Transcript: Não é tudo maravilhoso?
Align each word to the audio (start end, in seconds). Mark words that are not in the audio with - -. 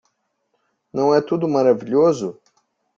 Não 0.91 1.13
é 1.13 1.21
tudo 1.21 1.47
maravilhoso? 1.47 2.35